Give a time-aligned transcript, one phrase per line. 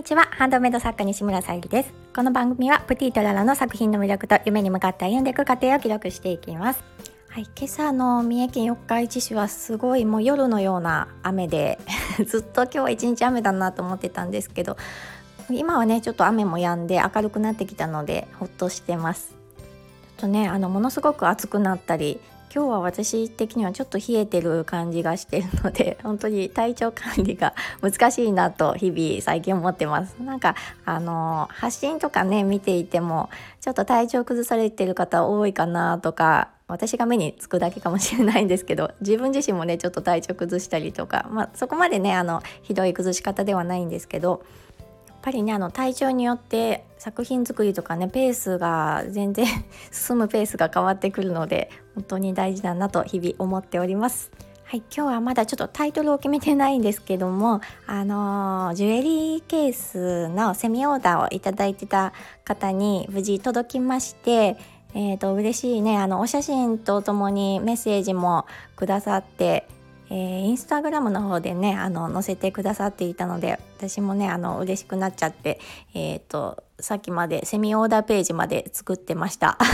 [0.00, 0.28] にちは。
[0.30, 1.92] ハンドメイド作家西村さゆりです。
[2.16, 6.82] この番組はプティとララの作品の魅力と夢に向かって歩んでいく過程を記録していきます。
[7.28, 11.78] はい、今朝の三重県四日市市はすごいもう夜のような雨で
[12.26, 14.78] ずっと今日は一日雨だなと思ってたんですけど
[15.50, 19.34] 今はねちょっと雨も止んで明るくなってきたのでほっとしてます。
[19.58, 22.22] ちょっとねあのものすごく暑くなったり
[22.52, 30.16] 今日は私的にはちょっと冷えてる感じがしてるので 本当に体調管理が 難しいなと日々最近思ってます。
[30.20, 44.42] なんかあの発信とかね見ていてもちょっと体調崩されてる方多いかなとか私が目につくだけかもしれないんですけど 自分自身もねちょっと体調崩したりとか、まあ、そこまでねあのひどい崩し方ではないんですけど
[45.22, 49.46] ぱりねあの体調によって作品作りとかねペースが全然
[49.90, 54.30] 進むペースが変わってくるので本当に大事だなと日々思っております。
[54.64, 62.12] はい、今日はまだちょっとタイトルを決めてないんですけども、あの、ジュエリーケースのセミオーダーをいただいてた
[62.44, 64.56] 方に無事届きまして、
[64.94, 68.46] えーと嬉しいねあのお写真とともにメッセージも
[68.76, 69.66] くださって
[70.10, 75.60] えー、インスタグラムの方でねあの載せてくださっていたので私もねあの嬉しくなっちゃって、
[75.94, 79.56] えーと、さっきまでセミオーダーページまで作ってました。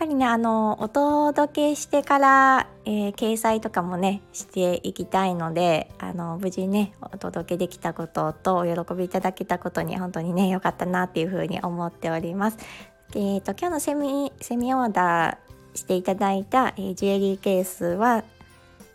[0.00, 12.56] やっぱりねあのお届けしてから、えー、掲載とかもねしていきたいのであの無事ねお届けできたこととお喜びいただけたことに本当にね良かったなっていうふうに思っております。
[13.14, 18.24] えーと、と今日のセミセミオーダーしていただいた、えー、ジュエリーケースは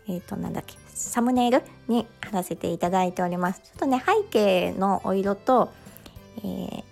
[0.08, 3.60] えっ、ー、となんだっけサムネイルに貼らせていただいております。
[3.60, 5.70] ちょっとね背景のお色と、
[6.38, 6.82] えー、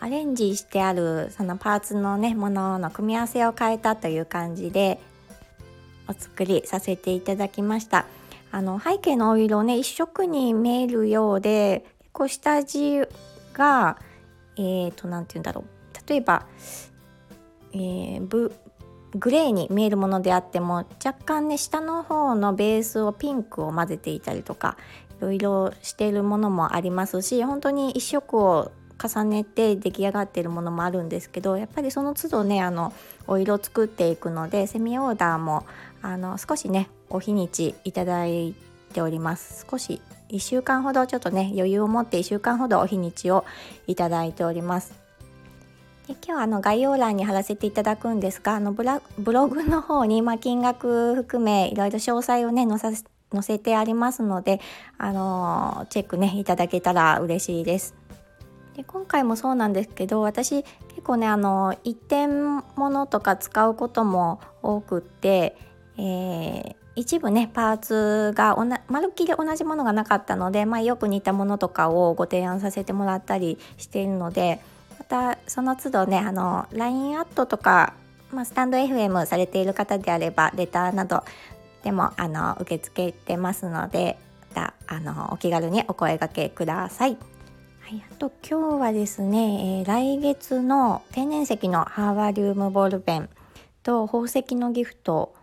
[0.00, 4.98] アレンジしてあるそのパーツのねものの組み合わせを変えたという感じで
[6.08, 8.06] お作りさせていただきました。
[8.52, 13.02] あの背景のお色ね一色に見えるようでこう下地
[13.52, 13.98] が
[14.56, 16.08] えっ、ー、と何て言うんだろう。
[16.08, 16.46] 例えば、
[17.72, 18.52] えー、ブ
[19.14, 24.76] グレーに見えるものであっても若干ね下の方のベースをピンクを混ぜていたりとか
[25.18, 28.72] いろいろしているものもありますし本当に一色を
[29.02, 32.92] 重ねて出来上がっているものもあるんですけどやっぱりその都度ねあの
[33.26, 35.66] お色作っていくのでセミオーダーも
[36.02, 38.54] あの少しねお日にちいただい
[38.92, 39.66] ております。
[39.70, 43.44] 少し1週間ほどちょっとね余裕を持って1週間ほどお日にちを
[43.86, 45.09] いただいております。
[46.10, 48.82] で今日あの概要欄に貼らせていただくんですがあのブ
[49.32, 52.90] ログの方に、まあ、金額含めいろいろ詳細をね載さ
[53.32, 54.60] 載せてありますので、
[54.98, 57.94] あのチェックねいただけたら嬉しいです。
[58.74, 65.56] で今回もそうなんですけど私結構ねあの一点物とか使うことも多くって、
[65.96, 74.60] えー、一部ねパーツがおなまるっきり同じものがなかったので、まあ、よく似たものとかをご提案させてもらったりしているので
[75.10, 77.94] たその都度ねあの LINE アットとか、
[78.32, 81.24] まあ、スタンド FM されている方であればレターなど
[81.82, 84.16] でもあの受け付けてますので
[84.54, 87.18] またあのお気軽にお声がけください。
[87.80, 93.28] はい、あと今日はですね、えー、来月の天然石のハーバリウムボールペン
[93.82, 95.34] と宝石のギフト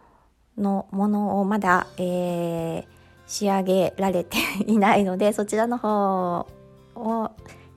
[0.57, 2.85] のものをまだ、えー、
[3.25, 6.47] 仕上げられていないのでそちらの方
[6.95, 7.31] を、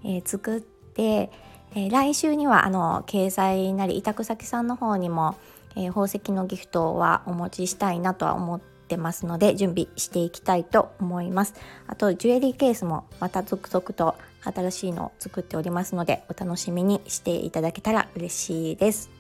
[0.04, 1.32] えー、作って、
[1.75, 5.36] えー、来週にはあの掲載なり委託先さんの方にも、
[5.76, 11.54] えー、宝石のギフトはお持ちしたいなとは思ってますので準備していきたいと思います。
[11.86, 19.10] あとジュエリーケースもまた続々と新しいのを作っておりますのでお楽しみにしていただけたら嬉しいです。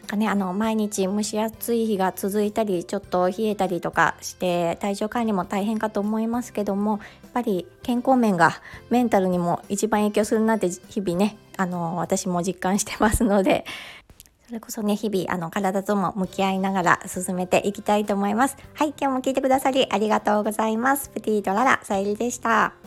[0.00, 13.64] なんかねあの毎日蒸し暑い日が続いたりちょっと冷えたりとかして体調管理も大変かと思いますけどもやっぱり健康面がメンタルにも一番影響するなって日々ねあの私も実感してますので
[14.46, 18.56] それこそね日々あの体とも向き合いながら進めていきたいと思います。
[18.74, 21.08] はい今日も聞いてくださりありがとうございます。
[21.08, 22.81] プティーララさゆりでした。